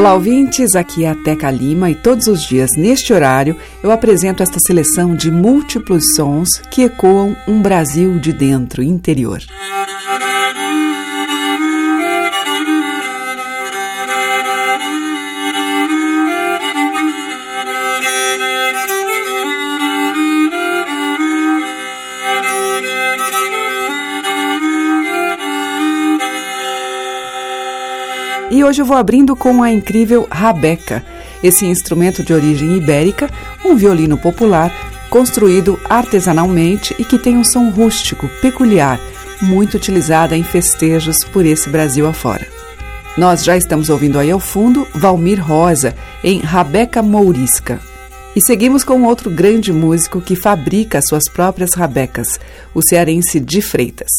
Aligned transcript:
Olá, 0.00 0.14
ouvintes. 0.14 0.74
Aqui 0.74 1.04
é 1.04 1.10
a 1.10 1.14
Teca 1.14 1.50
Lima 1.50 1.90
e 1.90 1.94
todos 1.94 2.26
os 2.26 2.42
dias, 2.42 2.70
neste 2.74 3.12
horário, 3.12 3.54
eu 3.82 3.90
apresento 3.90 4.42
esta 4.42 4.56
seleção 4.58 5.14
de 5.14 5.30
múltiplos 5.30 6.14
sons 6.16 6.56
que 6.70 6.84
ecoam 6.84 7.36
um 7.46 7.60
Brasil 7.60 8.18
de 8.18 8.32
dentro, 8.32 8.82
interior. 8.82 9.42
E 28.60 28.62
hoje 28.62 28.82
eu 28.82 28.84
vou 28.84 28.98
abrindo 28.98 29.34
com 29.34 29.62
a 29.62 29.72
incrível 29.72 30.28
rabeca, 30.30 31.02
esse 31.42 31.64
instrumento 31.64 32.22
de 32.22 32.34
origem 32.34 32.76
ibérica, 32.76 33.30
um 33.64 33.74
violino 33.74 34.18
popular 34.18 34.70
construído 35.08 35.80
artesanalmente 35.88 36.94
e 36.98 37.04
que 37.06 37.18
tem 37.18 37.38
um 37.38 37.42
som 37.42 37.70
rústico, 37.70 38.28
peculiar, 38.42 39.00
muito 39.40 39.78
utilizada 39.78 40.36
em 40.36 40.42
festejos 40.42 41.24
por 41.32 41.46
esse 41.46 41.70
Brasil 41.70 42.06
afora. 42.06 42.46
Nós 43.16 43.42
já 43.44 43.56
estamos 43.56 43.88
ouvindo 43.88 44.18
aí 44.18 44.30
ao 44.30 44.38
fundo 44.38 44.86
Valmir 44.94 45.42
Rosa 45.42 45.94
em 46.22 46.40
Rabeca 46.40 47.02
Mourisca. 47.02 47.80
E 48.36 48.42
seguimos 48.42 48.84
com 48.84 49.04
outro 49.04 49.30
grande 49.30 49.72
músico 49.72 50.20
que 50.20 50.36
fabrica 50.36 51.00
suas 51.00 51.24
próprias 51.32 51.72
rabecas, 51.72 52.38
o 52.74 52.82
cearense 52.82 53.40
Di 53.40 53.62
Freitas. 53.62 54.10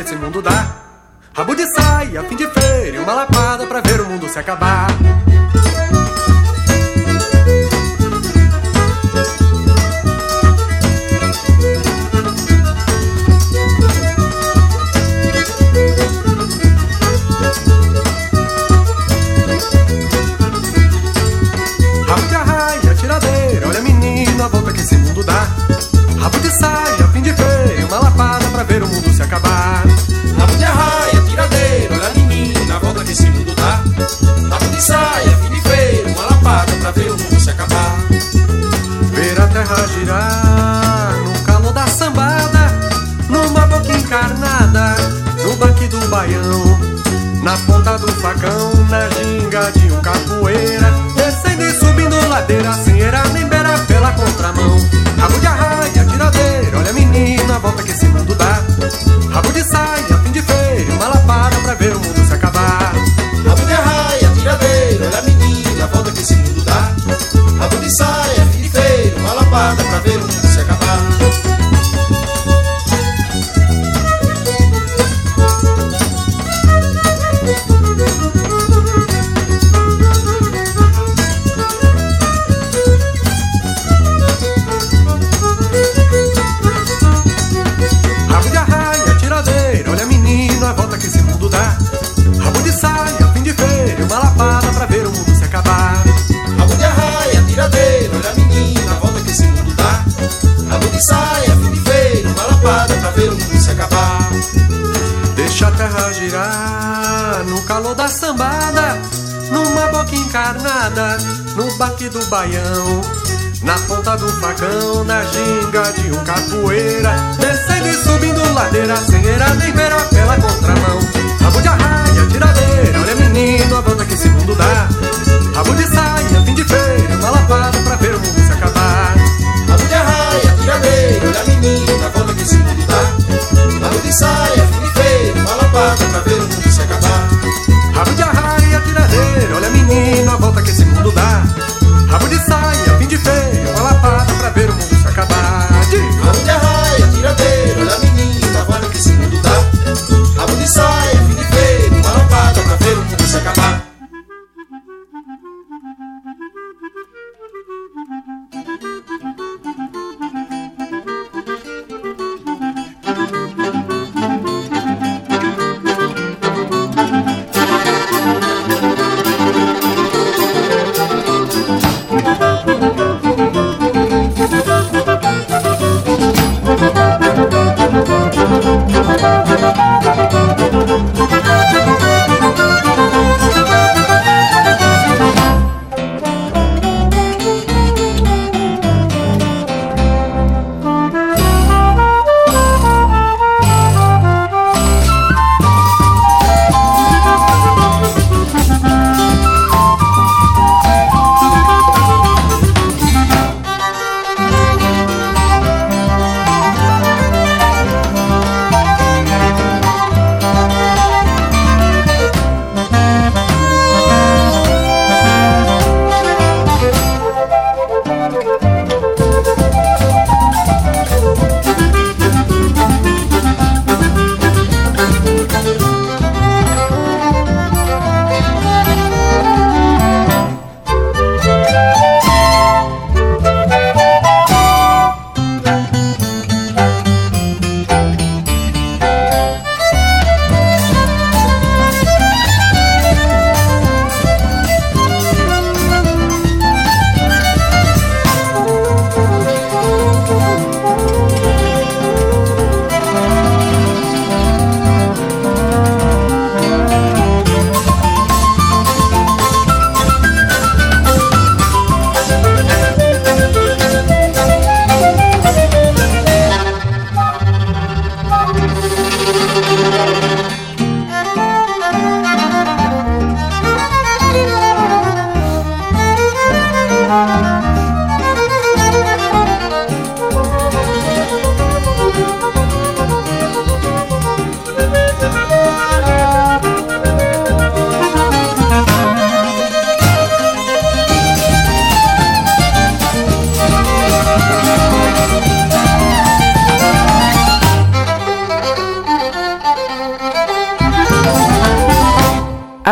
que 0.00 0.06
esse 0.06 0.16
mundo 0.16 0.40
dá. 0.40 0.76
Rabo 1.34 1.54
de 1.54 1.66
saia, 1.74 2.22
fim 2.24 2.36
de 2.36 2.46
feira 2.48 2.96
e 2.96 2.98
uma 2.98 3.12
lapada 3.12 3.66
pra 3.66 3.80
ver 3.80 4.00
o 4.00 4.06
mundo 4.06 4.28
se 4.28 4.38
acabar. 4.38 4.88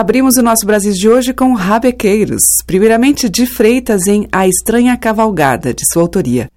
Abrimos 0.08 0.38
o 0.38 0.42
nosso 0.42 0.64
Brasil 0.64 0.94
de 0.94 1.06
hoje 1.06 1.34
com 1.34 1.52
Rabequeiros, 1.52 2.40
primeiramente 2.66 3.28
de 3.28 3.44
Freitas 3.44 4.06
em 4.06 4.26
A 4.32 4.48
Estranha 4.48 4.96
Cavalgada, 4.96 5.74
de 5.74 5.82
sua 5.92 6.00
autoria. 6.00 6.48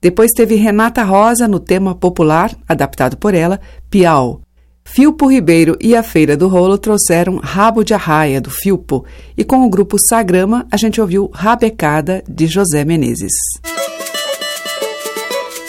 Depois 0.00 0.30
teve 0.30 0.54
Renata 0.54 1.02
Rosa 1.02 1.48
no 1.48 1.58
tema 1.58 1.92
popular, 1.92 2.56
adaptado 2.68 3.16
por 3.16 3.34
ela, 3.34 3.60
Piau. 3.90 4.42
Filpo 4.84 5.26
Ribeiro 5.26 5.76
e 5.80 5.96
a 5.96 6.04
Feira 6.04 6.36
do 6.36 6.46
Rolo 6.46 6.78
trouxeram 6.78 7.40
Rabo 7.42 7.82
de 7.82 7.94
Arraia, 7.94 8.40
do 8.40 8.48
Filpo, 8.48 9.04
e 9.36 9.42
com 9.42 9.66
o 9.66 9.68
grupo 9.68 9.96
Sagrama 9.98 10.64
a 10.70 10.76
gente 10.76 11.00
ouviu 11.00 11.28
Rabecada, 11.34 12.22
de 12.28 12.46
José 12.46 12.84
Menezes. 12.84 13.32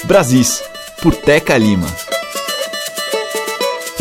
Brasis, 0.04 0.62
por 1.02 1.16
Teca 1.16 1.58
Lima. 1.58 1.88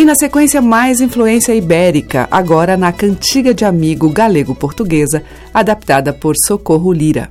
E 0.01 0.05
na 0.07 0.15
sequência, 0.15 0.63
mais 0.63 1.03
influência 1.03 1.55
ibérica, 1.55 2.27
agora 2.31 2.75
na 2.75 2.91
cantiga 2.91 3.53
de 3.53 3.67
amigo 3.67 4.09
galego-portuguesa, 4.09 5.23
adaptada 5.53 6.11
por 6.11 6.35
Socorro 6.47 6.91
Lira. 6.91 7.29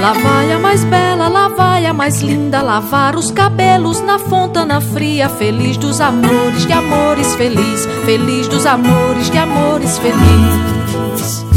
Lá 0.00 0.12
vai 0.12 0.52
a 0.52 0.58
mais 0.60 0.84
bela, 0.84 1.26
lá 1.26 1.48
vai 1.48 1.84
a 1.84 1.92
mais 1.92 2.20
linda 2.22 2.62
Lavar 2.62 3.16
os 3.16 3.32
cabelos 3.32 4.00
na 4.02 4.20
fontana 4.20 4.80
fria 4.80 5.28
Feliz 5.28 5.76
dos 5.76 6.00
amores, 6.00 6.64
de 6.64 6.72
amores 6.72 7.34
feliz 7.34 7.86
Feliz 8.04 8.46
dos 8.46 8.66
amores, 8.66 9.28
de 9.28 9.36
amores 9.36 9.98
feliz 9.98 11.49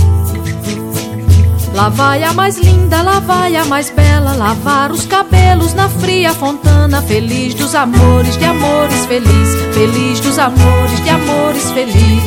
Lá 1.74 1.90
vai 1.90 2.24
a 2.24 2.32
mais 2.34 2.58
linda, 2.58 3.02
lá 3.02 3.20
vai 3.20 3.56
a 3.56 3.66
mais 3.66 3.90
bela 3.90 4.34
Lavar 4.36 4.92
os 4.92 5.06
cabelos 5.06 5.74
na 5.74 5.90
fria 5.90 6.34
fontana 6.34 7.02
Feliz 7.02 7.54
dos 7.56 7.74
amores, 7.74 8.38
de 8.38 8.46
amores 8.46 9.06
feliz 9.08 9.74
Feliz 9.74 10.20
dos 10.20 10.38
amores, 10.38 11.04
de 11.04 11.10
amores 11.10 11.72
feliz. 11.72 12.24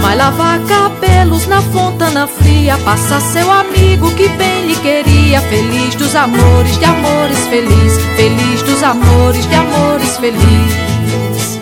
Vai 0.00 0.16
lavar 0.16 0.58
cabelos 1.20 1.46
na 1.46 1.60
fontana 1.60 2.26
fria 2.26 2.78
Passa 2.78 3.20
seu 3.20 3.50
amigo 3.50 4.10
que 4.14 4.28
bem 4.30 4.66
lhe 4.66 4.76
queria. 4.76 5.40
Feliz 5.42 5.94
dos 5.94 6.14
amores, 6.14 6.78
de 6.78 6.84
amores 6.84 7.46
feliz 7.46 7.98
Feliz 8.16 8.62
dos 8.62 8.82
amores, 8.82 9.46
de 9.46 9.54
amores 9.54 10.16
feliz. 10.16 11.60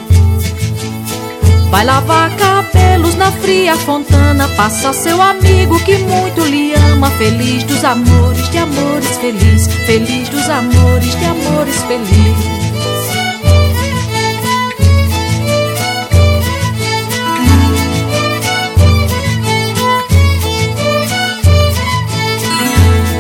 Vai 1.71 1.85
lavar 1.85 2.31
cabelos 2.37 3.17
na 3.17 3.33
fria 3.33 3.77
fontana 3.77 4.49
Passa 4.57 4.93
seu 4.93 5.21
amigo 5.21 5.79
que 5.81 5.99
muito 5.99 6.43
lhe 6.43 6.75
ama. 6.93 7.11
Feliz 7.11 7.65
dos 7.65 7.83
amores, 7.85 8.49
de 8.51 8.59
amores 8.59 9.17
feliz 9.17 9.67
Feliz 9.87 10.29
dos 10.29 10.49
amores, 10.49 11.17
de 11.17 11.25
amores 11.25 11.83
feliz 11.83 12.48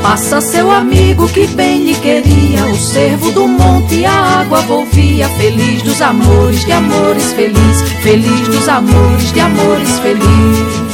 Passa 0.08 0.40
seu 0.40 0.70
amigo 0.70 1.28
que 1.28 1.46
bem 1.48 1.84
lhe 1.84 1.94
queria, 1.94 2.64
o 2.64 2.74
servo 2.78 3.30
do 3.30 3.46
monte 3.46 4.06
a 4.06 4.40
água 4.40 4.62
volvia, 4.62 5.28
feliz 5.28 5.82
dos 5.82 6.00
amores, 6.00 6.64
de 6.64 6.72
amores 6.72 7.34
feliz, 7.34 7.82
feliz 8.02 8.48
dos 8.48 8.66
amores, 8.70 9.30
de 9.34 9.40
amores 9.40 9.98
feliz. 9.98 10.87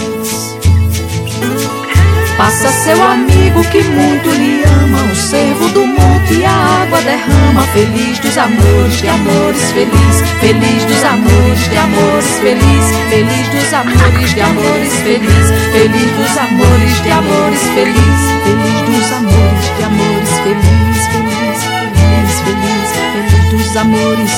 Passa 2.37 2.69
seu 2.69 3.01
amigo 3.03 3.63
que 3.71 3.83
muito 3.85 4.29
lhe 4.31 4.65
ama, 4.65 5.05
o 5.11 5.15
servo 5.15 5.69
do 5.69 5.87
monte 5.87 6.45
a 6.45 6.83
água 6.83 7.01
derrama, 7.03 7.63
feliz 7.73 8.19
dos 8.19 8.37
amores, 8.37 9.01
de 9.01 9.09
amores 9.09 9.71
feliz, 9.73 10.21
feliz 10.41 10.85
dos 10.85 11.05
amores, 11.05 11.69
de 11.69 11.77
amores 11.77 12.27
feliz, 12.41 12.85
feliz 13.09 13.49
dos 13.49 13.73
amores, 13.73 14.35
de 14.35 14.41
amores 14.41 14.93
feliz, 15.03 15.47
feliz 15.73 16.11
dos 16.17 16.37
amores, 16.37 17.03
de 17.03 17.11
amores 17.11 17.63
feliz, 17.75 18.21
feliz 18.45 18.81
dos 18.89 19.13
amores, 19.13 19.77
de 19.77 19.85
amores 19.85 20.31
feliz, 20.43 21.07
feliz, 21.13 21.59
feliz, 21.63 22.41
feliz, 22.45 22.91
feliz 22.99 23.51
dos 23.51 23.77
amores. 23.77 24.33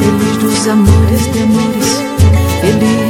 Feliz 0.00 0.36
dos 0.38 0.68
amores, 0.68 1.32
de 1.32 1.42
amores 1.42 2.02
feliz. 2.60 3.01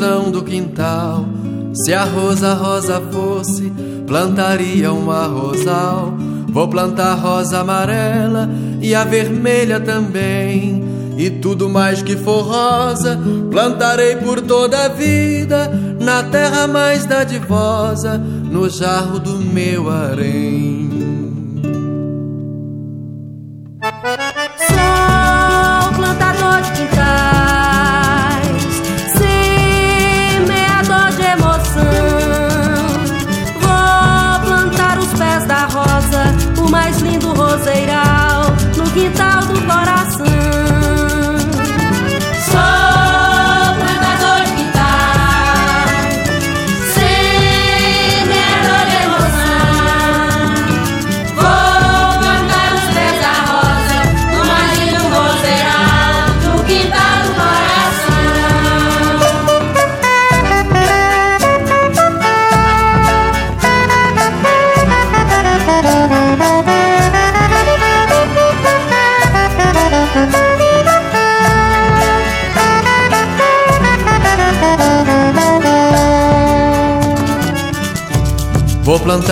do 0.00 0.42
quintal. 0.42 1.26
Se 1.74 1.92
a 1.92 2.04
rosa 2.04 2.54
rosa 2.54 3.02
fosse, 3.12 3.70
plantaria 4.06 4.90
um 4.90 5.04
rosal. 5.04 6.14
Vou 6.48 6.66
plantar 6.68 7.14
rosa 7.16 7.60
amarela 7.60 8.48
e 8.80 8.94
a 8.94 9.04
vermelha 9.04 9.78
também. 9.78 10.82
E 11.18 11.28
tudo 11.28 11.68
mais 11.68 12.02
que 12.02 12.16
for 12.16 12.40
rosa, 12.40 13.20
plantarei 13.50 14.16
por 14.16 14.40
toda 14.40 14.86
a 14.86 14.88
vida, 14.88 15.70
na 16.00 16.22
terra 16.22 16.66
mais 16.66 17.04
dadivosa, 17.04 18.16
no 18.16 18.70
jarro 18.70 19.18
do 19.18 19.38
meu 19.38 19.90
harém. 19.90 20.79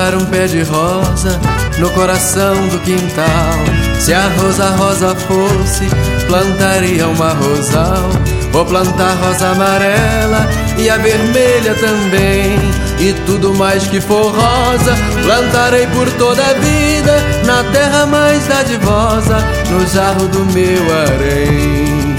plantar 0.09 0.15
um 0.17 0.25
pé 0.27 0.47
de 0.47 0.63
rosa 0.63 1.39
no 1.79 1.91
coração 1.91 2.55
do 2.69 2.79
quintal. 2.81 3.99
Se 4.01 4.15
a 4.15 4.29
rosa 4.29 4.71
rosa 4.71 5.15
fosse, 5.15 5.87
plantaria 6.27 7.07
uma 7.09 7.31
rosal. 7.31 8.09
Vou 8.53 8.65
plantar 8.65 9.15
rosa 9.23 9.49
amarela 9.49 10.47
e 10.79 10.89
a 10.89 10.97
vermelha 10.97 11.75
também. 11.75 12.59
E 12.99 13.13
tudo 13.27 13.55
mais 13.55 13.87
que 13.87 14.01
for 14.01 14.33
rosa, 14.33 14.95
plantarei 15.23 15.87
por 15.89 16.11
toda 16.13 16.43
a 16.43 16.55
vida. 16.55 17.17
Na 17.45 17.65
terra 17.73 18.07
mais 18.07 18.47
dadivosa, 18.47 19.39
no 19.71 19.87
jarro 19.87 20.27
do 20.29 20.45
meu 20.47 20.83
harém. 20.95 22.17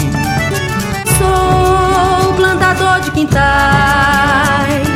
Sou 1.18 2.34
plantador 2.34 3.02
de 3.02 3.12
quintais 3.12 4.89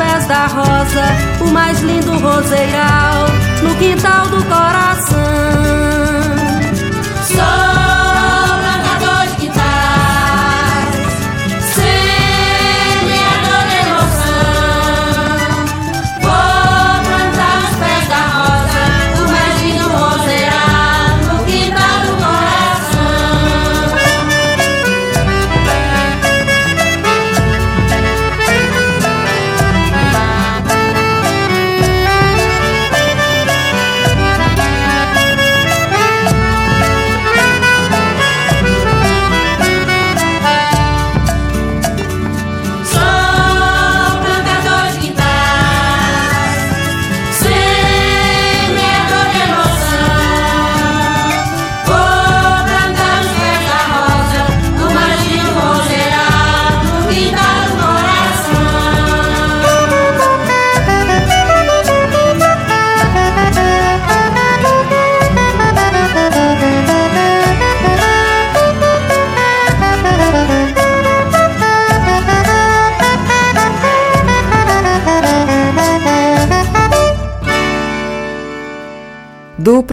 pés 0.00 0.26
da 0.26 0.46
rosa, 0.46 1.04
o 1.42 1.52
mais 1.52 1.80
lindo 1.82 2.12
roseiral, 2.18 3.26
no 3.62 3.74
quintal 3.76 4.26
do 4.28 4.42
coração. 4.46 5.29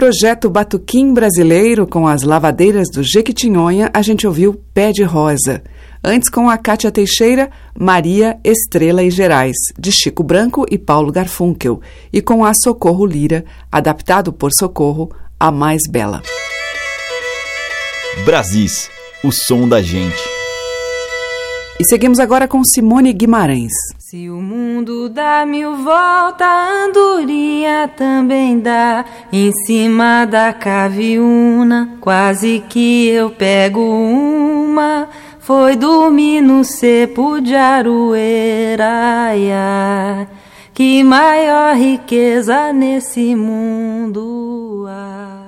projeto 0.08 0.48
Batuquim 0.48 1.12
Brasileiro 1.12 1.86
com 1.86 2.08
as 2.08 2.22
lavadeiras 2.22 2.88
do 2.88 3.02
Jequitinhonha, 3.02 3.90
a 3.92 4.00
gente 4.00 4.26
ouviu 4.26 4.54
Pé 4.72 4.90
de 4.90 5.02
Rosa. 5.02 5.62
Antes, 6.02 6.30
com 6.30 6.48
a 6.48 6.56
Cátia 6.56 6.90
Teixeira, 6.90 7.50
Maria 7.78 8.40
Estrela 8.42 9.02
e 9.02 9.10
Gerais, 9.10 9.54
de 9.78 9.92
Chico 9.92 10.22
Branco 10.22 10.64
e 10.70 10.78
Paulo 10.78 11.12
Garfunkel. 11.12 11.82
E 12.10 12.22
com 12.22 12.42
a 12.42 12.54
Socorro 12.54 13.04
Lira, 13.04 13.44
adaptado 13.70 14.32
por 14.32 14.50
Socorro, 14.58 15.10
a 15.38 15.50
mais 15.50 15.82
bela. 15.86 16.22
Brasis, 18.24 18.88
o 19.22 19.30
som 19.30 19.68
da 19.68 19.82
gente. 19.82 20.37
E 21.80 21.84
seguimos 21.84 22.18
agora 22.18 22.48
com 22.48 22.60
Simone 22.64 23.12
Guimarães. 23.12 23.72
Se 23.98 24.28
o 24.28 24.42
mundo 24.42 25.08
dá 25.08 25.46
mil 25.46 25.76
voltas, 25.76 26.44
a 26.44 26.86
andorinha 26.86 27.86
também 27.96 28.58
dá. 28.58 29.04
Em 29.32 29.52
cima 29.64 30.24
da 30.24 30.52
caviuna, 30.52 31.96
quase 32.00 32.64
que 32.68 33.06
eu 33.06 33.30
pego 33.30 33.80
uma. 33.80 35.08
Foi 35.38 35.76
dormir 35.76 36.40
no 36.40 36.64
cepo 36.64 37.40
de 37.40 37.54
Arueira. 37.54 38.88
Que 40.74 41.04
maior 41.04 41.76
riqueza 41.76 42.72
nesse 42.72 43.36
mundo 43.36 44.84
há. 44.88 45.47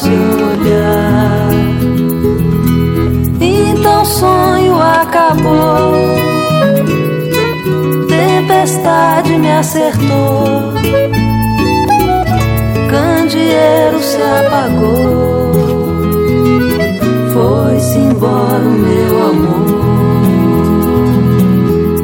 Pra 0.00 0.08
se 0.08 0.08
olhar. 0.08 1.48
Então 3.40 4.04
sonho 4.04 4.80
acabou. 4.80 5.92
Tempestade 8.08 9.38
me 9.38 9.52
acertou. 9.52 10.72
Candeeiro 12.88 14.00
se 14.00 14.18
apagou. 14.22 15.52
Foi-se 17.32 17.98
embora 17.98 18.64
o 18.64 18.70
meu 18.70 19.28
amor. 19.28 19.70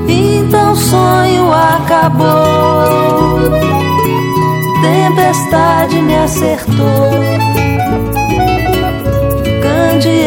Então 0.08 0.76
sonho 0.76 1.52
acabou. 1.52 2.26
Tempestade 4.82 6.02
me 6.02 6.14
acertou. 6.14 7.35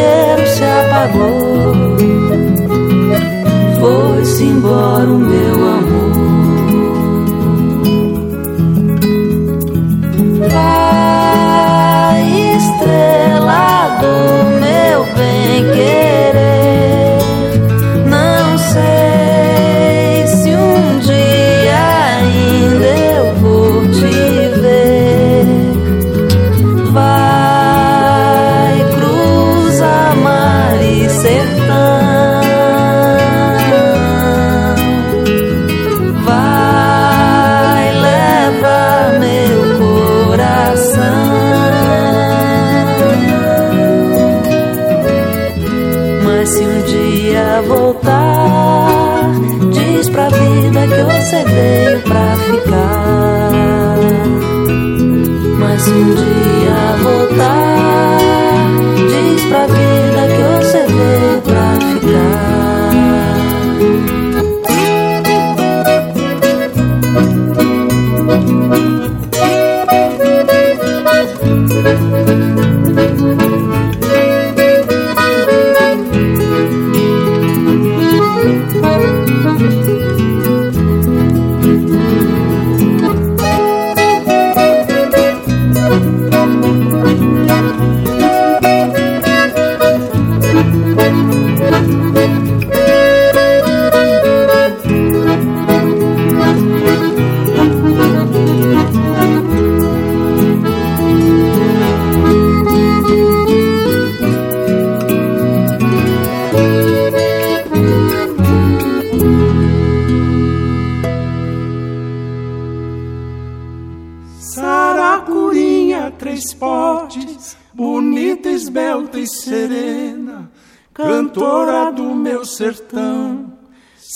Candeeiro 0.00 0.46
se 0.46 0.64
apagou. 0.64 1.74
Foi-se 3.78 4.44
embora 4.44 5.04
o 5.04 5.18
meu 5.18 5.54
amor. 5.54 6.10
Vai, 10.50 12.22
estrela 12.56 13.98
do 14.00 14.14
meu 14.60 15.04
bem 15.14 15.49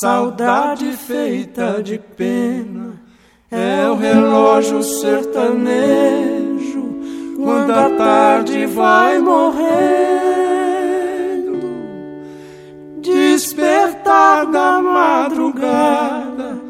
saudade 0.00 0.90
feita 0.96 1.80
de 1.80 1.98
pena, 1.98 3.00
é 3.48 3.88
o 3.88 3.94
relógio 3.94 4.83
sertanejo, 4.83 6.14
quando 7.37 7.70
a 7.70 7.90
tarde 7.90 8.66
vai 8.66 9.20
morrendo, 9.20 9.64
despertar 13.00 14.46
da 14.46 14.83
madrugada, 14.83 16.61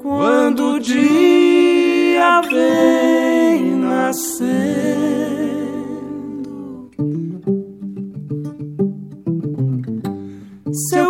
quando 0.00 0.74
o 0.74 0.80
dia 0.80 2.40
vem 2.42 3.74
nascer. 3.74 5.17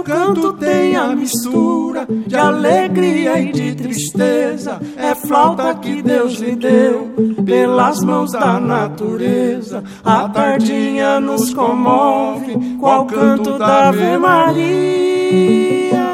Canto 0.08 0.54
tem 0.54 0.96
a 0.96 1.14
mistura 1.14 2.06
de 2.08 2.34
alegria 2.34 3.38
e 3.38 3.52
de 3.52 3.74
tristeza. 3.74 4.80
É 4.96 5.14
flauta 5.14 5.74
que 5.74 6.00
Deus 6.00 6.38
lhe 6.38 6.56
deu 6.56 7.12
pelas 7.44 8.00
mãos 8.00 8.32
da 8.32 8.58
natureza. 8.58 9.84
A 10.02 10.26
tardinha 10.30 11.20
nos 11.20 11.52
comove, 11.52 12.56
qual 12.80 13.04
canto 13.04 13.58
da 13.58 13.88
Ave 13.88 14.16
Maria. 14.16 16.08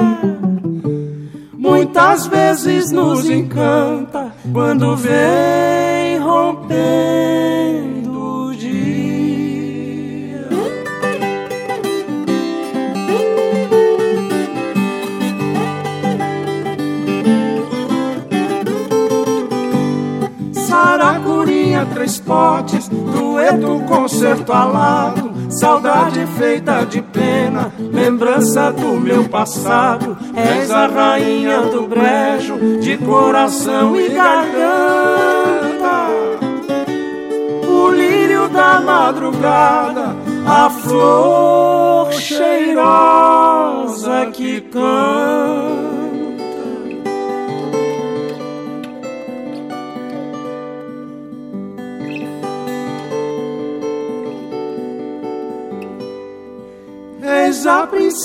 Muitas 1.56 2.26
vezes 2.26 2.90
nos 2.90 3.30
encanta 3.30 4.32
quando 4.52 4.96
vem 4.96 6.18
rompendo 6.18 8.03
Potes, 22.04 22.88
dueto, 22.88 23.80
concerto 23.88 24.52
alado, 24.52 25.32
saudade 25.48 26.26
feita 26.38 26.84
de 26.84 27.00
pena, 27.00 27.72
lembrança 27.78 28.70
do 28.70 29.00
meu 29.00 29.26
passado. 29.26 30.14
És 30.36 30.70
a 30.70 30.86
rainha 30.86 31.62
do 31.62 31.88
brejo, 31.88 32.78
de 32.80 32.98
coração 32.98 33.98
e 33.98 34.10
garganta. 34.10 34.84
O 37.66 37.90
lírio 37.90 38.50
da 38.50 38.80
madrugada, 38.80 40.14
a 40.46 40.68
flor 40.68 42.12
cheirosa 42.12 42.84
que 44.30 44.60
canta. 44.60 45.93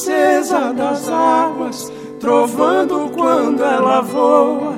Princesa 0.09 0.73
das 0.73 1.07
águas, 1.07 1.93
trovando 2.19 3.11
quando 3.15 3.63
ela 3.63 4.01
voa, 4.01 4.73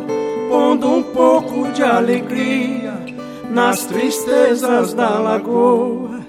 pondo 0.50 0.90
um 0.90 1.02
pouco 1.02 1.72
de 1.72 1.82
alegria 1.84 2.94
nas 3.50 3.86
tristezas 3.86 4.94
da 4.94 5.18
lagoa. 5.18 6.20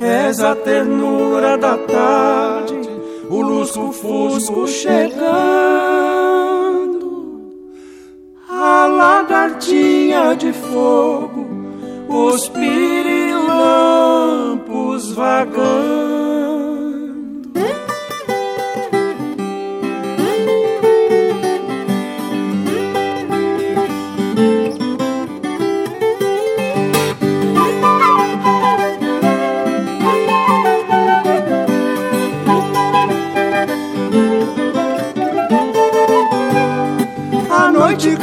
És 0.00 0.40
a 0.40 0.54
ternura 0.54 1.58
da 1.58 1.76
tarde, 1.76 2.80
o 3.28 3.40
lusco-fusco 3.40 4.66
chegando, 4.66 5.22
a 8.48 8.86
lagartinha 8.86 10.34
de 10.34 10.52
fogo, 10.52 11.46
os 12.08 12.48
pirilampos 12.48 15.12
vagando. 15.12 16.11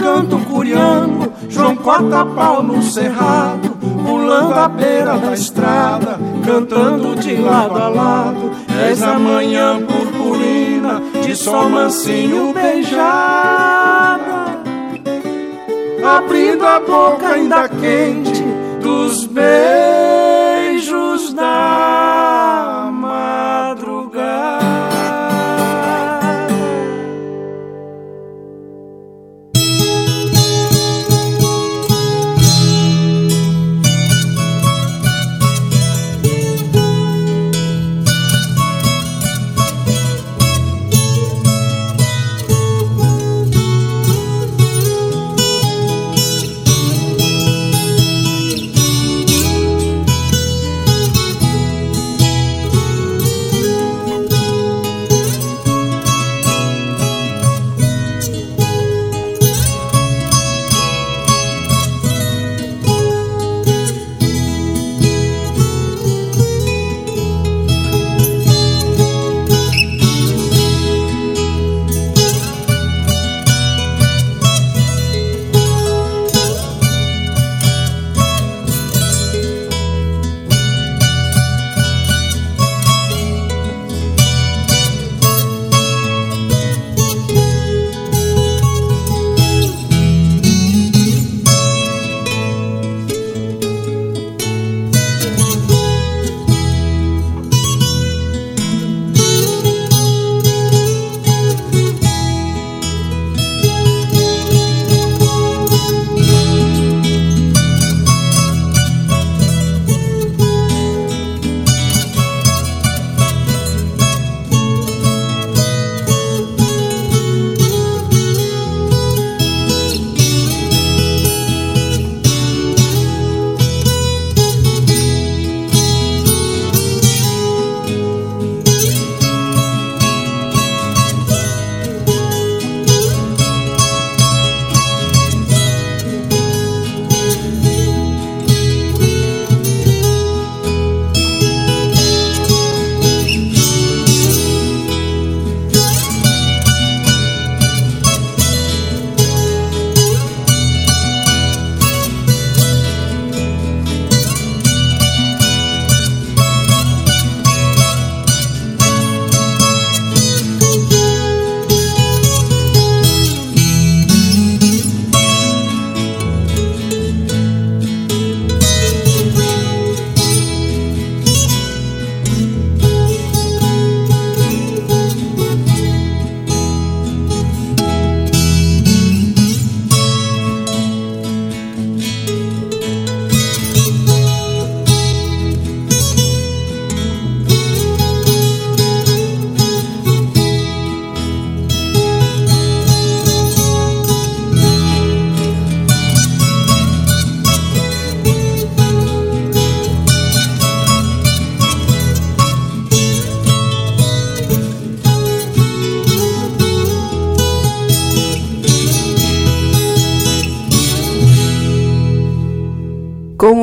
Canto 0.09 0.39
curiango, 0.39 1.31
João 1.49 1.75
corta 1.75 2.25
pau 2.25 2.63
no 2.63 2.81
cerrado, 2.81 3.69
pulando 4.05 4.55
a 4.55 4.67
beira 4.67 5.17
da 5.17 5.33
estrada, 5.33 6.19
cantando 6.43 7.15
de 7.15 7.35
lado 7.35 7.77
a 7.77 7.89
lado. 7.89 8.51
És 8.89 9.03
a 9.03 9.19
manhã 9.19 9.79
purpurina, 9.81 11.01
de 11.21 11.35
sol 11.35 11.69
mansinho 11.69 12.53
beijada, 12.53 14.57
abrindo 16.03 16.65
a 16.65 16.79
boca 16.79 17.27
ainda 17.27 17.69
quente 17.69 18.43
dos 18.81 19.25
beijos 19.25 19.78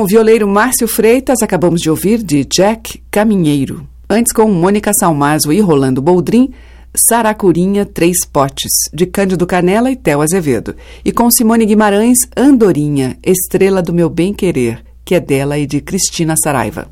violeiro 0.07 0.47
Márcio 0.47 0.87
Freitas, 0.87 1.41
acabamos 1.43 1.81
de 1.81 1.89
ouvir 1.89 2.23
de 2.23 2.45
Jack 2.45 3.03
Caminheiro. 3.11 3.85
Antes, 4.09 4.31
com 4.31 4.49
Mônica 4.49 4.91
Salmazo 4.97 5.51
e 5.51 5.59
Rolando 5.59 6.01
Boldrin, 6.01 6.53
Saracurinha 6.95 7.85
Três 7.85 8.25
Potes, 8.25 8.71
de 8.93 9.05
Cândido 9.05 9.45
Canela 9.45 9.91
e 9.91 9.95
Theo 9.97 10.21
Azevedo. 10.21 10.75
E 11.03 11.11
com 11.11 11.29
Simone 11.29 11.65
Guimarães, 11.65 12.19
Andorinha, 12.35 13.17
Estrela 13.21 13.81
do 13.81 13.93
Meu 13.93 14.09
Bem 14.09 14.33
Querer, 14.33 14.81
que 15.03 15.13
é 15.13 15.19
dela 15.19 15.57
e 15.59 15.67
de 15.67 15.81
Cristina 15.81 16.35
Saraiva. 16.41 16.87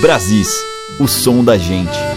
Brasis, 0.00 0.48
o 1.00 1.08
som 1.08 1.42
da 1.44 1.58
gente. 1.58 2.09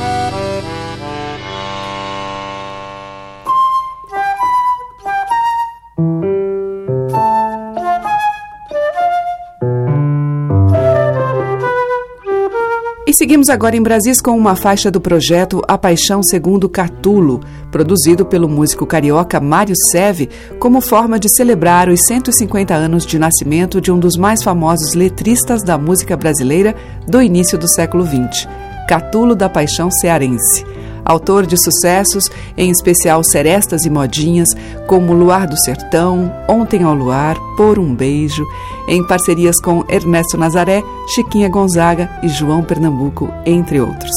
E 13.13 13.15
seguimos 13.15 13.47
agora 13.47 13.77
em 13.77 13.81
Brasis 13.83 14.19
com 14.19 14.35
uma 14.35 14.55
faixa 14.55 14.89
do 14.89 14.99
projeto 14.99 15.61
A 15.67 15.77
Paixão 15.77 16.23
Segundo 16.23 16.67
Catulo, 16.67 17.41
produzido 17.71 18.25
pelo 18.25 18.49
músico 18.49 18.87
carioca 18.87 19.39
Mário 19.39 19.75
Seve, 19.91 20.31
como 20.57 20.81
forma 20.81 21.19
de 21.19 21.29
celebrar 21.29 21.89
os 21.89 22.01
150 22.01 22.73
anos 22.73 23.05
de 23.05 23.19
nascimento 23.19 23.79
de 23.79 23.91
um 23.91 23.99
dos 23.99 24.17
mais 24.17 24.41
famosos 24.41 24.95
letristas 24.95 25.61
da 25.61 25.77
música 25.77 26.17
brasileira 26.17 26.75
do 27.07 27.21
início 27.21 27.55
do 27.55 27.67
século 27.67 28.03
XX, 28.03 28.47
Catulo 28.89 29.35
da 29.35 29.47
Paixão 29.47 29.91
Cearense 29.91 30.65
autor 31.05 31.45
de 31.45 31.57
sucessos, 31.57 32.29
em 32.57 32.69
especial 32.69 33.23
Serestas 33.23 33.85
e 33.85 33.89
Modinhas, 33.89 34.49
como 34.87 35.13
Luar 35.13 35.47
do 35.47 35.57
Sertão, 35.57 36.31
Ontem 36.47 36.83
ao 36.83 36.93
Luar, 36.93 37.37
Por 37.57 37.79
um 37.79 37.93
Beijo, 37.93 38.45
em 38.87 39.05
parcerias 39.05 39.59
com 39.59 39.83
Ernesto 39.89 40.37
Nazaré, 40.37 40.83
Chiquinha 41.13 41.49
Gonzaga 41.49 42.09
e 42.21 42.27
João 42.27 42.63
Pernambuco, 42.63 43.29
entre 43.45 43.79
outros. 43.79 44.15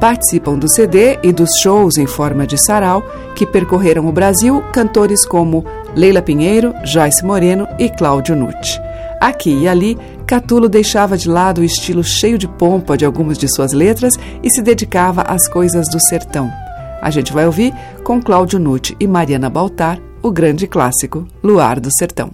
Participam 0.00 0.58
do 0.58 0.68
CD 0.68 1.18
e 1.22 1.32
dos 1.32 1.50
shows 1.62 1.96
em 1.96 2.06
forma 2.06 2.44
de 2.44 2.58
sarau 2.58 3.04
que 3.36 3.46
percorreram 3.46 4.08
o 4.08 4.12
Brasil 4.12 4.60
cantores 4.72 5.24
como 5.24 5.64
Leila 5.94 6.20
Pinheiro, 6.20 6.74
Joyce 6.84 7.24
Moreno 7.24 7.68
e 7.78 7.88
Cláudio 7.88 8.34
Nucci. 8.34 8.80
Aqui 9.20 9.56
e 9.62 9.68
ali, 9.68 9.96
Catulo 10.32 10.66
deixava 10.66 11.14
de 11.14 11.28
lado 11.28 11.60
o 11.60 11.64
estilo 11.64 12.02
cheio 12.02 12.38
de 12.38 12.48
pompa 12.48 12.96
de 12.96 13.04
algumas 13.04 13.36
de 13.36 13.46
suas 13.54 13.74
letras 13.74 14.14
e 14.42 14.48
se 14.48 14.62
dedicava 14.62 15.20
às 15.20 15.46
coisas 15.46 15.86
do 15.90 16.00
sertão. 16.00 16.50
A 17.02 17.10
gente 17.10 17.34
vai 17.34 17.44
ouvir, 17.44 17.70
com 18.02 18.18
Cláudio 18.18 18.58
Nucci 18.58 18.96
e 18.98 19.06
Mariana 19.06 19.50
Baltar, 19.50 20.00
o 20.22 20.30
grande 20.30 20.66
clássico 20.66 21.28
Luar 21.42 21.78
do 21.78 21.90
Sertão. 21.92 22.30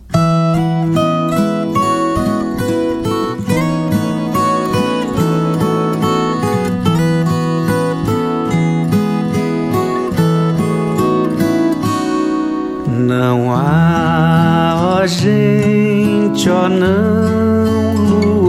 Não 12.86 13.52
há, 13.52 15.00
ó 15.00 15.04
gente, 15.04 16.48
ó 16.48 16.68
não 16.68 17.77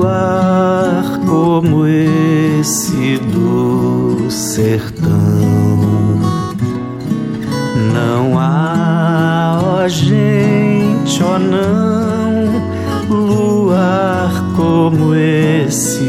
luar 0.09 1.19
como 1.25 1.85
esse 1.85 3.17
do 3.31 4.29
sertão. 4.29 5.09
Não 7.93 8.37
há, 8.37 9.61
ó 9.63 9.87
gente, 9.87 11.23
ó 11.23 11.37
não 11.37 12.49
luar 13.07 14.31
como 14.55 15.13
esse 15.15 16.08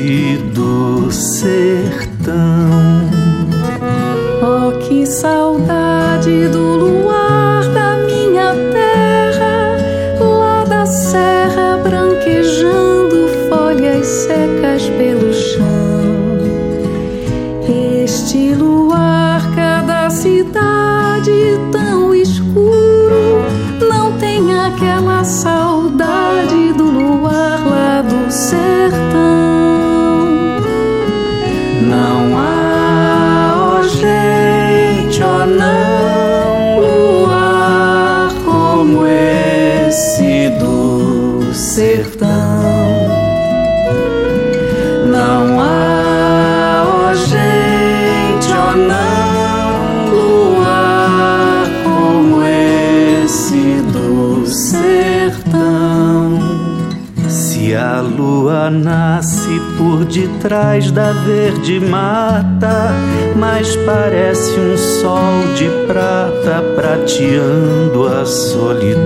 detrás 60.41 60.91
da 60.91 61.13
verde 61.13 61.79
mata, 61.79 62.91
mas 63.37 63.77
parece 63.85 64.59
um 64.59 64.75
sol 64.79 65.55
de 65.55 65.69
prata 65.87 66.65
prateando 66.75 68.07
a 68.07 68.25
solidão. 68.25 69.05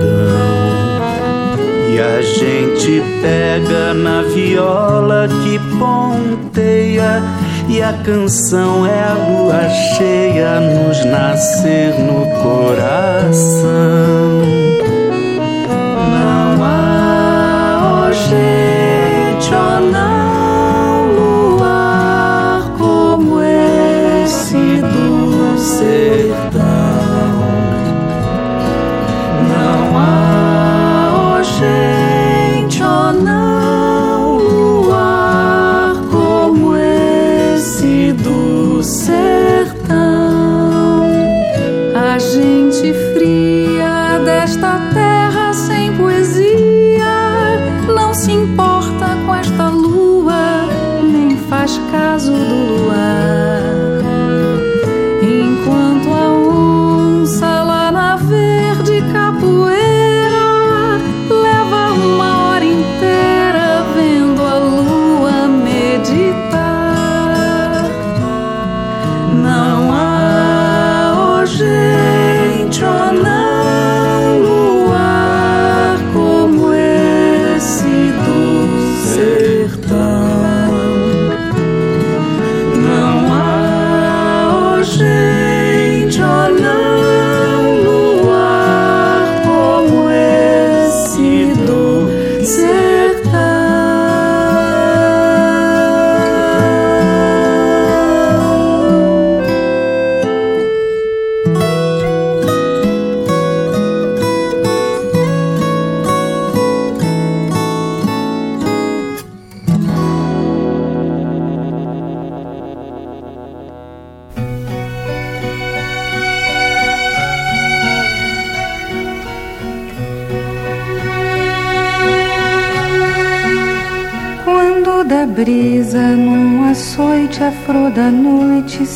E 1.91 1.99
a 1.99 2.21
gente 2.21 3.03
pega 3.21 3.93
na 3.93 4.21
viola 4.21 5.27
que 5.27 5.59
ponteia, 5.77 7.21
e 7.67 7.81
a 7.81 7.91
canção 7.91 8.87
é 8.87 9.03
a 9.03 9.13
lua 9.13 9.67
cheia 9.97 10.61
nos 10.61 11.03
nascer 11.03 11.99
no 11.99 12.25
coração. 12.41 13.65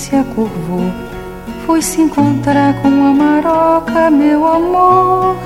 Se 0.10 0.16
acurvou. 0.16 0.92
Fui 1.66 1.82
se 1.82 2.02
encontrar 2.02 2.74
com 2.82 2.88
a 2.88 3.14
maroca, 3.14 4.10
meu 4.10 4.46
amor. 4.46 5.38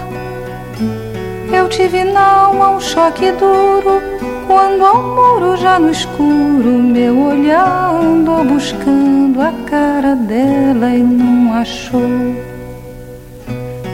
Eu 1.52 1.68
tive 1.68 2.04
na 2.06 2.46
alma 2.46 2.70
um 2.70 2.80
choque 2.80 3.32
duro, 3.34 4.02
quando 4.48 4.86
ao 4.86 5.04
muro 5.04 5.58
já 5.58 5.78
no 5.80 5.92
escuro, 5.92 6.72
meu 6.96 7.28
olhar 7.28 7.94
andou 7.94 8.44
buscando 8.46 9.42
a 9.42 9.52
cara 9.70 10.16
dela 10.16 10.90
e 10.90 11.04
não 11.04 11.54
achou. 11.54 12.10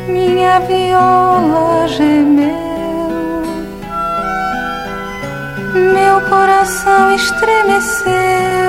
Minha 0.08 0.60
viola 0.60 1.88
gemeu. 1.88 2.70
Meu 5.74 6.22
coração 6.30 7.12
estremeceu, 7.16 8.69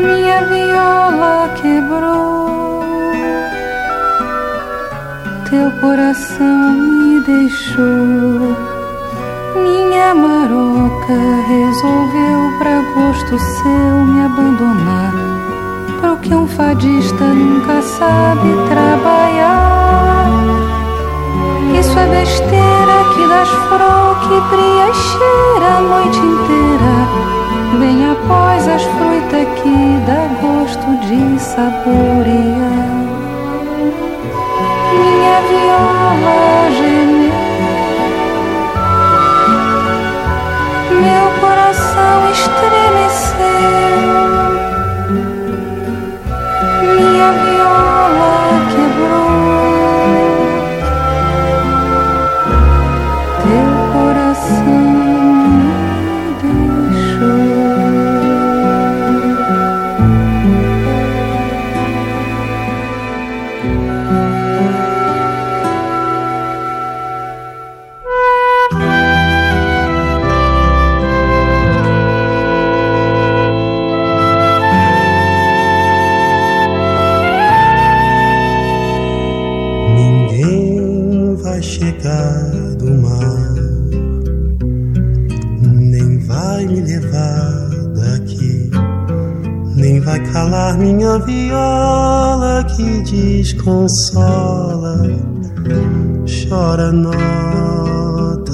minha 0.00 0.44
viola 0.44 1.50
quebrou, 1.60 2.82
teu 5.48 5.70
coração 5.80 6.72
me 6.72 7.20
deixou. 7.20 8.56
Minha 9.54 10.14
maroca 10.14 11.18
resolveu, 11.48 12.58
pra 12.58 12.80
gosto 12.94 13.38
seu, 13.38 14.04
me 14.06 14.24
abandonar. 14.24 15.12
Pro 16.00 16.16
que 16.18 16.34
um 16.34 16.46
fadista 16.46 17.24
nunca 17.24 17.82
sabe 17.82 18.48
trabalhar. 18.68 20.30
Isso 21.78 21.98
é 21.98 22.06
besteira 22.06 23.04
que 23.14 23.28
das 23.28 23.48
flor 23.48 24.16
que 24.20 24.40
brilha 24.50 24.92
cheira 24.94 25.76
a 25.76 25.80
noite 25.80 26.18
inteira. 26.18 27.39
Bem 27.78 28.10
após 28.10 28.66
as 28.66 28.82
frutas 28.82 29.46
que 29.62 30.00
dá 30.04 30.26
gosto 30.42 30.86
de 31.06 31.38
saborear. 31.38 32.90
Minha 34.92 35.40
viola 35.48 36.70
gemeu. 36.76 37.32
Meu 41.00 41.26
coração 41.40 42.16
estremeceu. 42.32 43.60
Minha 46.82 47.30
viola 47.32 48.49
que 92.76 93.02
desconsola, 93.02 95.02
chora 96.26 96.92
notas 96.92 98.50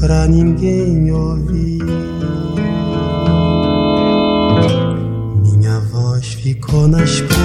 pra 0.00 0.26
ninguém 0.26 1.10
ouvir. 1.10 1.82
Minha 5.42 5.80
voz 5.92 6.34
ficou 6.34 6.86
na 6.88 7.02
espreita, 7.02 7.38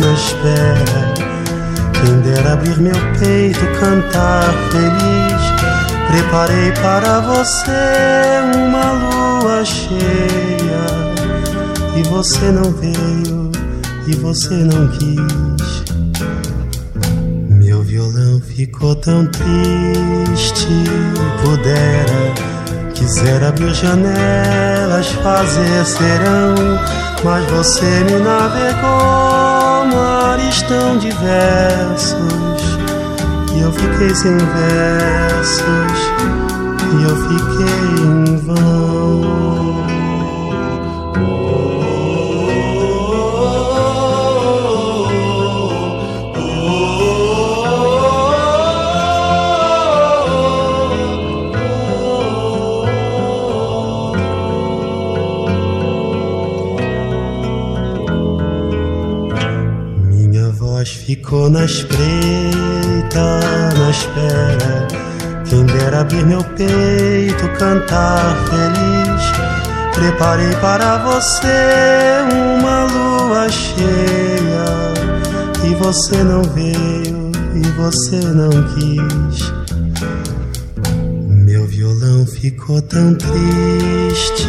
na 0.00 0.12
espera. 0.12 1.14
Quem 1.92 2.20
dera 2.20 2.52
abrir 2.52 2.78
meu 2.80 2.96
peito, 3.18 3.66
cantar 3.80 4.52
feliz. 4.70 5.42
Preparei 6.08 6.70
para 6.72 7.20
você 7.20 8.42
uma 8.54 8.92
lua 8.92 9.64
cheia. 9.64 11.15
E 11.96 12.02
você 12.08 12.50
não 12.50 12.70
veio, 12.72 13.50
e 14.06 14.16
você 14.16 14.54
não 14.54 14.88
quis. 14.88 15.84
Meu 17.48 17.82
violão 17.82 18.40
ficou 18.40 18.94
tão 18.96 19.26
triste, 19.26 20.68
pudera. 21.42 22.56
Quisera 22.94 23.48
abrir 23.48 23.74
janelas, 23.74 25.06
fazer 25.22 25.84
serão, 25.84 26.54
mas 27.24 27.44
você 27.50 28.04
me 28.04 28.18
navegou 28.18 29.86
mares 29.94 30.62
tão 30.62 30.98
diversos. 30.98 32.16
E 33.54 33.60
eu 33.60 33.72
fiquei 33.72 34.14
sem 34.14 34.36
versos, 34.36 35.66
e 36.92 37.02
eu 37.04 37.16
fiquei 37.28 38.04
em 38.04 38.36
vão. 38.36 39.65
Ficou 61.26 61.50
na 61.50 61.64
espreita, 61.64 63.40
na 63.76 63.90
espera. 63.90 64.86
Quem 65.44 65.66
dera 65.66 66.02
abrir 66.02 66.24
meu 66.24 66.42
peito, 66.44 67.48
cantar 67.58 68.36
feliz. 68.46 69.22
Preparei 69.92 70.54
para 70.60 70.98
você 70.98 72.22
uma 72.56 72.84
lua 72.84 73.48
cheia. 73.48 74.94
E 75.68 75.74
você 75.74 76.22
não 76.22 76.44
veio, 76.44 77.32
e 77.56 77.62
você 77.72 78.20
não 78.20 78.50
quis. 78.74 79.52
Meu 81.44 81.66
violão 81.66 82.24
ficou 82.24 82.80
tão 82.82 83.12
triste, 83.16 84.46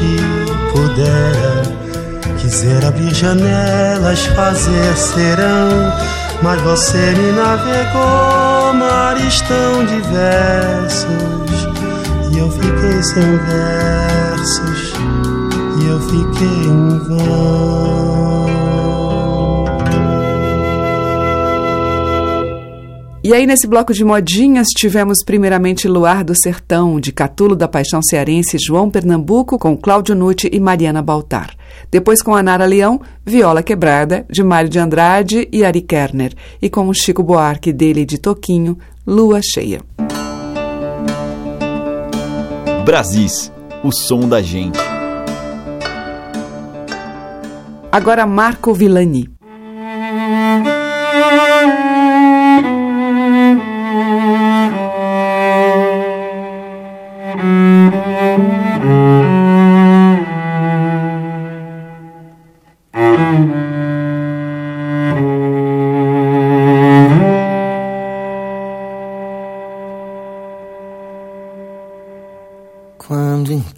pudera. 0.71 1.88
Quiser 2.39 2.86
abrir 2.86 3.13
janelas, 3.15 4.28
fazer 4.28 4.95
serão, 4.95 5.91
mas 6.41 6.61
você 6.61 6.97
me 6.97 7.31
navegou 7.31 8.73
mares 8.73 9.41
tão 9.41 9.85
diversos. 9.85 11.07
E 12.33 12.38
eu 12.38 12.51
fiquei 12.51 13.03
sem 13.03 13.38
versos, 13.38 14.93
e 15.81 15.88
eu 15.88 15.99
fiquei 16.01 16.47
em 16.47 16.99
vão. 16.99 18.38
E 23.23 23.33
aí, 23.33 23.45
nesse 23.45 23.67
bloco 23.67 23.93
de 23.93 24.05
modinhas, 24.05 24.67
tivemos 24.67 25.17
primeiramente 25.25 25.85
Luar 25.85 26.23
do 26.23 26.33
Sertão, 26.33 26.97
de 26.97 27.11
Catulo 27.11 27.57
da 27.57 27.67
Paixão 27.67 28.01
Cearense 28.01 28.57
João 28.57 28.89
Pernambuco, 28.89 29.59
com 29.59 29.75
Cláudio 29.75 30.15
Nutti 30.15 30.49
e 30.49 30.61
Mariana 30.61 31.01
Baltar. 31.01 31.57
Depois, 31.91 32.21
com 32.21 32.36
a 32.36 32.43
Nara 32.43 32.65
Leão, 32.65 32.99
Viola 33.25 33.63
Quebrada, 33.63 34.25
de 34.30 34.43
Mário 34.43 34.69
de 34.69 34.80
Andrade 34.80 35.47
e 35.51 35.63
Ari 35.63 35.82
Kerner. 35.82 36.34
E 36.61 36.69
com 36.69 36.88
o 36.88 36.93
Chico 36.93 37.23
Buarque, 37.23 37.71
dele 37.71 38.05
de 38.05 38.17
Toquinho, 38.17 38.78
Lua 39.05 39.39
Cheia. 39.43 39.82
Brasis, 42.86 43.51
o 43.84 43.91
som 43.91 44.28
da 44.28 44.41
gente. 44.41 44.80
Agora, 47.91 48.25
Marco 48.25 48.73
Villani. 48.73 49.36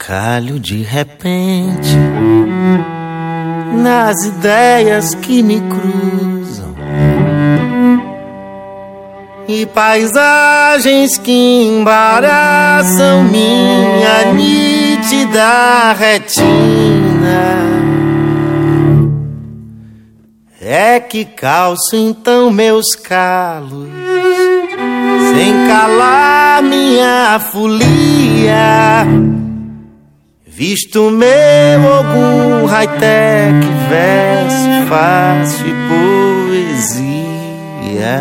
Encalho 0.09 0.59
de 0.59 0.81
repente 0.81 1.95
nas 3.75 4.25
ideias 4.25 5.13
que 5.13 5.43
me 5.43 5.61
cruzam 5.61 6.73
e 9.47 9.67
paisagens 9.67 11.15
que 11.19 11.31
embaraçam 11.31 13.23
minha 13.25 14.33
nítida 14.33 15.93
retina. 15.93 16.49
É 20.59 20.99
que 20.99 21.23
calço 21.23 21.95
então 21.95 22.49
meus 22.49 22.95
calos, 22.95 23.89
sem 25.35 25.67
calar 25.67 26.63
minha 26.63 27.39
folia. 27.39 29.05
Visto 30.59 31.09
meu 31.09 31.29
algum 31.89 32.65
high-tech, 32.65 33.65
verso 33.87 34.89
fácil 34.89 35.67
e 35.67 35.73
poesia. 36.67 38.19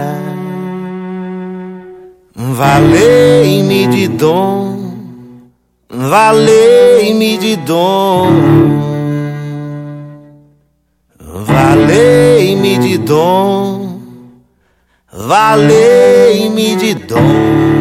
Valei-me 2.36 3.88
de 3.88 4.06
dom, 4.06 4.94
valei-me 5.90 7.38
de 7.38 7.56
dom. 7.56 8.28
Valei-me 11.18 12.78
de 12.78 12.98
dom, 12.98 14.00
valei-me 15.12 16.76
de 16.76 16.94
dom. 16.94 17.77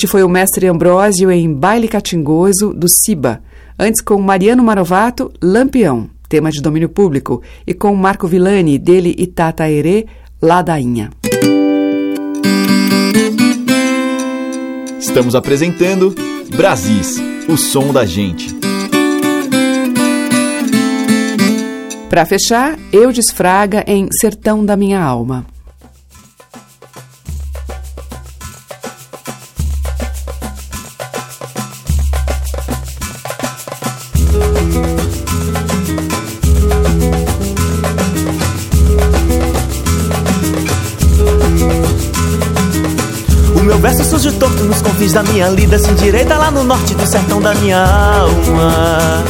Este 0.00 0.08
foi 0.08 0.22
o 0.22 0.30
mestre 0.30 0.66
Ambrósio 0.66 1.30
em 1.30 1.52
Baile 1.52 1.86
Catingoso 1.86 2.72
do 2.72 2.86
Ciba, 2.88 3.42
antes 3.78 4.00
com 4.00 4.18
Mariano 4.18 4.64
Marovato, 4.64 5.30
Lampião, 5.42 6.08
tema 6.26 6.50
de 6.50 6.62
domínio 6.62 6.88
público, 6.88 7.42
e 7.66 7.74
com 7.74 7.94
Marco 7.94 8.26
Villani, 8.26 8.78
dele 8.78 9.14
Itata 9.18 9.68
Herê, 9.68 10.06
Ladainha. 10.40 11.10
Estamos 14.98 15.34
apresentando 15.34 16.14
Brasis, 16.56 17.20
o 17.46 17.58
som 17.58 17.92
da 17.92 18.06
gente. 18.06 18.56
Para 22.08 22.24
fechar, 22.24 22.78
eu 22.90 23.12
desfraga 23.12 23.84
em 23.86 24.08
Sertão 24.18 24.64
da 24.64 24.78
Minha 24.78 25.02
Alma. 25.02 25.44
Surge 44.20 44.36
torto 44.36 44.64
nos 44.64 44.82
confins 44.82 45.12
da 45.14 45.22
minha 45.22 45.48
lida 45.48 45.78
Sem 45.78 45.94
direita 45.94 46.36
lá 46.36 46.50
no 46.50 46.62
norte 46.62 46.94
do 46.94 47.06
sertão 47.06 47.40
da 47.40 47.54
minha 47.54 47.78
alma. 47.78 49.24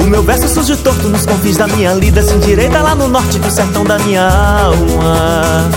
O 0.00 0.04
meu 0.04 0.22
verso 0.22 0.48
surge 0.48 0.76
torto 0.76 1.08
nos 1.08 1.26
confins 1.26 1.56
da 1.56 1.66
minha 1.66 1.92
lida 1.94 2.22
Sem 2.22 2.38
direita 2.38 2.80
lá 2.80 2.94
no 2.94 3.08
norte 3.08 3.38
do 3.40 3.50
sertão 3.50 3.84
da 3.84 3.98
minha 3.98 4.28
alma. 4.28 5.68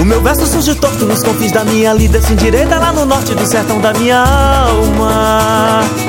O 0.00 0.04
meu 0.04 0.22
verso 0.22 0.46
surge 0.46 0.76
torto 0.76 1.04
nos 1.06 1.24
confins 1.24 1.50
da 1.50 1.64
minha 1.64 1.92
lida 1.92 2.22
Sem 2.22 2.36
direita 2.36 2.78
lá 2.78 2.92
no 2.92 3.04
norte 3.04 3.34
do 3.34 3.44
sertão 3.44 3.80
da 3.80 3.92
minha 3.92 4.22
alma 4.22 5.99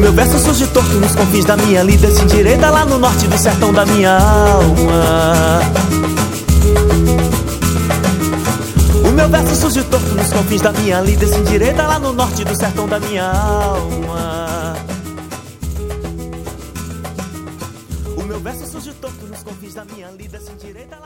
meu 0.00 0.12
verso 0.14 0.38
surge 0.38 0.66
torto 0.68 0.94
nos 0.94 1.14
confins 1.14 1.44
da 1.44 1.56
minha 1.58 1.82
lida 1.82 2.10
Sem 2.10 2.26
direita 2.26 2.70
lá 2.70 2.86
no 2.86 2.98
norte 2.98 3.28
do 3.28 3.36
sertão 3.36 3.70
da 3.70 3.84
minha 3.84 4.16
alma. 4.18 5.60
O 9.06 9.12
meu 9.12 9.28
verso 9.28 9.54
surge 9.56 9.84
torto 9.84 10.14
nos 10.14 10.32
confins 10.32 10.62
da 10.62 10.72
minha 10.72 11.00
lida 11.02 11.26
Sem 11.26 11.44
direita 11.44 11.86
lá 11.86 11.98
no 11.98 12.14
norte 12.14 12.44
do 12.44 12.56
sertão 12.56 12.88
da 12.88 12.98
minha 12.98 13.30
alma. 13.30 14.74
O 18.16 18.22
meu 18.22 18.40
verso 18.40 18.66
surge 18.66 18.92
torto 18.94 19.26
nos 19.26 19.42
confins 19.42 19.74
da 19.74 19.84
minha 19.84 20.08
lida 20.18 20.40
Sem 20.40 20.56
direita 20.56 20.96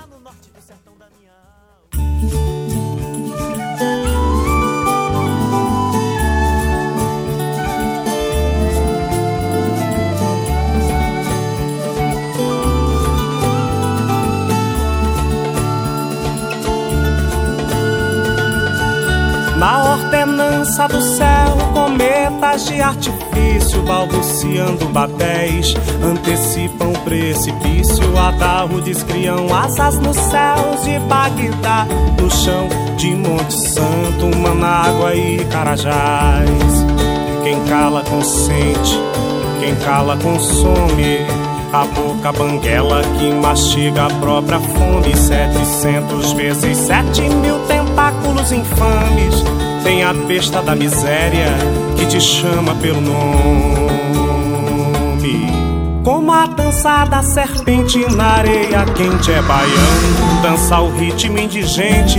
Na 19.65 19.95
ordenança 19.95 20.87
do 20.89 21.01
céu, 21.01 21.57
cometas 21.73 22.67
de 22.67 22.83
artifício, 22.83 23.81
balbuciando 23.85 24.85
batéis, 24.91 25.75
antecipam 26.05 26.91
o 26.91 26.99
precipício. 26.99 28.15
Adarrudes 28.15 29.03
criam 29.05 29.47
asas 29.55 29.99
nos 30.01 30.19
céus 30.19 30.85
de 30.85 30.99
Bagdá, 31.09 31.87
no 32.21 32.31
chão 32.31 32.69
de 32.99 33.15
Monte 33.15 33.55
Santo, 33.55 34.37
Manágua 34.37 35.15
e 35.15 35.43
Carajás. 35.47 36.85
Quem 37.43 37.59
cala 37.65 38.03
consente, 38.03 39.01
quem 39.61 39.75
cala 39.77 40.19
consome. 40.19 41.21
A 41.73 41.87
boca 41.87 42.31
banguela 42.33 43.03
que 43.19 43.33
mastiga 43.33 44.05
a 44.05 44.11
própria 44.21 44.61
fome. 44.61 45.17
Setecentos 45.17 46.33
vezes 46.33 46.77
sete 46.77 47.23
mil 47.23 47.59
tentáculos 47.95 48.51
infames. 48.51 49.45
Tem 49.85 50.03
a 50.03 50.13
besta 50.13 50.61
da 50.61 50.75
miséria 50.75 51.47
que 51.97 52.05
te 52.07 52.21
chama 52.21 52.75
pelo 52.77 53.01
nome. 53.01 53.95
Como 56.03 56.33
a 56.33 56.47
dança 56.47 57.05
da 57.05 57.23
serpente 57.23 57.99
na 58.15 58.25
areia 58.39 58.85
quente 58.97 59.31
é 59.31 59.41
baiano. 59.43 60.43
Dança 60.43 60.81
o 60.81 60.91
ritmo 60.97 61.39
indigente, 61.39 62.19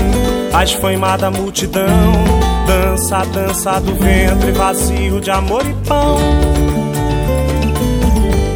a 0.53 0.63
esfaimada 0.63 1.29
multidão. 1.29 2.13
Dança 2.65 3.17
a 3.17 3.25
dança 3.25 3.79
do 3.81 3.93
ventre 3.95 4.51
vazio 4.53 5.19
de 5.19 5.29
amor 5.29 5.63
e 5.67 5.73
pão. 5.87 6.17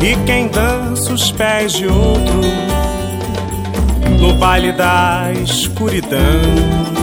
E 0.01 0.15
quem 0.26 0.47
dança 0.47 1.11
os 1.13 1.32
pés 1.32 1.74
de 1.74 1.86
outro 1.86 2.39
no 4.20 4.34
baile 4.36 4.72
da 4.72 5.32
escuridão. 5.43 6.99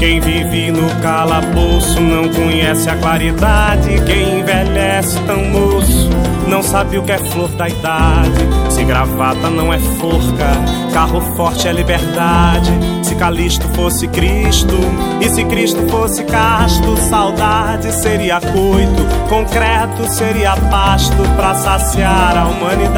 Quem 0.00 0.18
vive 0.18 0.72
no 0.72 0.88
calabouço 1.02 2.00
não 2.00 2.26
conhece 2.30 2.88
a 2.88 2.96
claridade. 2.96 4.02
Quem 4.06 4.40
envelhece 4.40 5.20
tão 5.26 5.44
moço 5.44 6.08
não 6.48 6.62
sabe 6.62 6.96
o 6.96 7.02
que 7.02 7.12
é 7.12 7.18
flor 7.18 7.50
da 7.50 7.68
idade. 7.68 8.48
Se 8.70 8.82
gravata 8.82 9.50
não 9.50 9.70
é 9.70 9.78
forca, 9.78 10.52
carro 10.94 11.20
forte 11.36 11.68
é 11.68 11.72
liberdade. 11.72 12.72
Se 13.02 13.14
Calisto 13.14 13.68
fosse 13.74 14.08
Cristo 14.08 14.78
e 15.20 15.28
se 15.28 15.44
Cristo 15.44 15.86
fosse 15.90 16.24
casto, 16.24 16.96
saudade 17.10 17.92
seria 17.92 18.40
coito, 18.40 19.04
concreto 19.28 20.10
seria 20.10 20.56
pasto 20.70 21.22
pra 21.36 21.54
saciar 21.54 22.38
a 22.38 22.46
humanidade. 22.46 22.96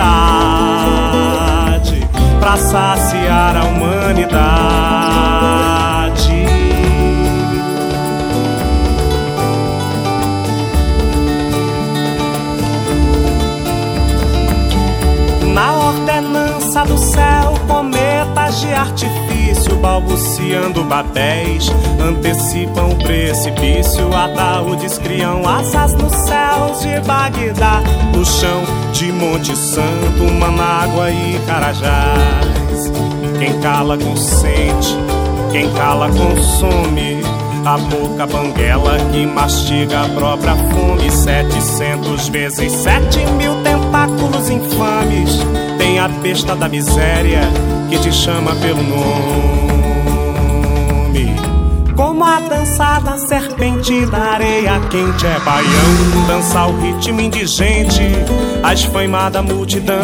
Pra 2.39 2.57
saciar 2.57 3.57
a 3.57 3.65
humanidade. 3.65 5.62
Ordenança 16.73 16.85
do 16.85 16.99
céu, 16.99 17.55
cometas 17.68 18.61
de 18.61 18.73
artifício 18.73 19.77
balbuciando 19.77 20.83
batéis, 20.85 21.70
antecipam 22.01 22.89
o 22.91 22.97
precipício. 22.97 24.12
Ataúdes 24.14 24.99
criam 24.99 25.47
asas 25.47 25.95
nos 25.95 26.12
céus 26.12 26.81
de 26.81 27.01
Bagdá, 27.07 27.83
no 28.14 28.25
chão 28.25 28.62
de 28.93 29.12
Monte 29.12 29.55
Santo, 29.57 30.25
Manágua 30.39 31.11
e 31.11 31.39
Carajás. 31.47 32.91
Quem 33.39 33.61
cala 33.61 33.99
consente, 33.99 34.97
quem 35.51 35.70
cala 35.73 36.09
consome. 36.09 37.20
A 37.64 37.79
boca 37.79 38.27
banguela 38.27 38.99
que 39.12 39.25
mastiga 39.25 40.01
a 40.01 40.09
própria 40.09 40.57
fome. 40.57 41.09
Setecentos 41.12 42.29
vezes 42.29 42.73
sete 42.73 43.25
mil 43.39 43.55
tentáculos 43.62 44.51
infames. 44.51 45.39
Tem 45.93 45.99
a 45.99 46.09
besta 46.09 46.57
da 46.57 46.70
miséria 46.70 47.43
que 47.90 47.99
te 47.99 48.11
chama 48.11 48.55
pelo 48.55 48.82
nome. 48.82 49.12
Como 51.95 52.24
a 52.24 52.40
dança 52.40 52.99
da 53.01 53.18
serpente 53.18 54.07
na 54.07 54.30
areia 54.30 54.80
quente 54.88 55.26
é 55.26 55.38
baião. 55.40 56.26
Dança 56.26 56.64
o 56.64 56.80
ritmo 56.80 57.20
indigente, 57.20 58.01
a 58.62 58.72
esfaimada 58.72 59.43
multidão. 59.43 60.01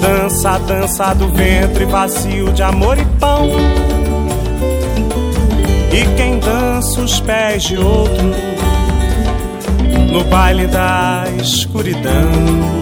Dança 0.00 0.58
dança 0.60 1.12
do 1.12 1.28
ventre 1.28 1.84
vazio 1.84 2.50
de 2.50 2.62
amor 2.62 2.96
e 2.96 3.04
pão. 3.20 3.50
E 5.92 6.06
quem 6.16 6.38
dança 6.38 7.02
os 7.02 7.20
pés 7.20 7.64
de 7.64 7.76
outro 7.76 8.32
no 10.10 10.24
baile 10.24 10.66
da 10.68 11.24
escuridão. 11.38 12.81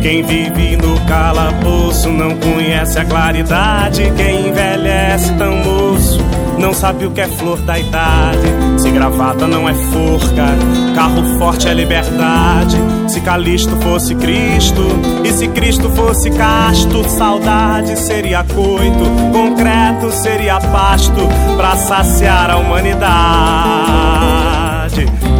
Quem 0.00 0.22
vive 0.22 0.76
no 0.76 0.98
calabouço 1.06 2.08
não 2.08 2.34
conhece 2.36 2.98
a 2.98 3.04
claridade. 3.04 4.10
Quem 4.16 4.48
envelhece 4.48 5.30
tão 5.34 5.56
moço 5.56 6.18
não 6.58 6.72
sabe 6.74 7.04
o 7.06 7.10
que 7.10 7.20
é 7.20 7.28
flor 7.28 7.60
da 7.62 7.78
idade. 7.78 8.48
Se 8.78 8.90
gravata 8.90 9.46
não 9.46 9.68
é 9.68 9.74
forca, 9.74 10.46
carro 10.94 11.38
forte 11.38 11.68
é 11.68 11.74
liberdade. 11.74 12.76
Se 13.08 13.20
Calisto 13.20 13.76
fosse 13.76 14.14
Cristo 14.14 14.82
e 15.24 15.32
se 15.32 15.48
Cristo 15.48 15.90
fosse 15.90 16.30
casto, 16.30 17.06
saudade 17.08 17.98
seria 17.98 18.44
coito, 18.44 19.04
concreto 19.32 20.10
seria 20.12 20.60
pasto 20.60 21.28
pra 21.56 21.76
saciar 21.76 22.50
a 22.50 22.56
humanidade, 22.56 23.04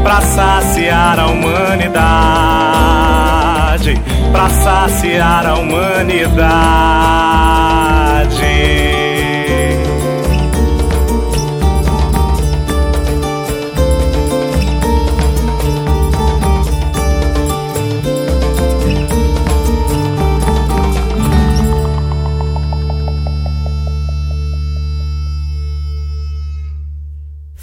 pra 0.03 0.21
saciar 0.21 1.19
a 1.21 1.27
humanidade. 1.29 3.20
Liberdade 3.81 4.01
pra 4.33 4.49
saciar 4.51 5.47
a 5.47 5.55
humanidade. 5.55 6.31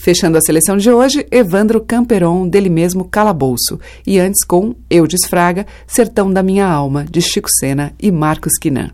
Fechando 0.07 0.37
a 0.37 0.41
seleção 0.41 0.77
de 0.77 0.89
hoje, 0.89 1.27
Evandro 1.29 1.81
Camperon, 1.81 2.47
dele 2.47 2.69
mesmo 2.69 3.03
Calabouço. 3.03 3.77
E 4.05 4.17
antes 4.17 4.41
com 4.45 4.73
Eudes 4.89 5.27
Fraga, 5.27 5.67
Sertão 5.85 6.31
da 6.31 6.41
Minha 6.41 6.65
Alma, 6.65 7.03
de 7.03 7.21
Chico 7.21 7.49
Sena 7.59 7.91
e 8.01 8.09
Marcos 8.09 8.53
Quinan. 8.57 8.91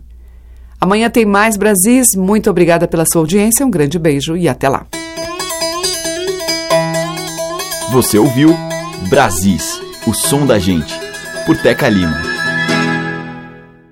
Amanhã 0.82 1.12
tem 1.12 1.24
mais 1.24 1.56
Brasis. 1.56 2.16
Muito 2.18 2.50
obrigada 2.50 2.88
pela 2.88 3.06
sua 3.06 3.22
audiência, 3.22 3.64
um 3.64 3.70
grande 3.70 4.00
beijo 4.00 4.36
e 4.36 4.50
até 4.50 4.68
lá. 4.68 4.88
Você 7.92 8.18
ouviu 8.18 8.50
Brasis, 9.08 9.80
o 10.08 10.16
som 10.16 10.48
da 10.48 10.58
gente, 10.58 11.00
por 11.46 11.56
Teca 11.56 11.90
Lima. 11.90 12.33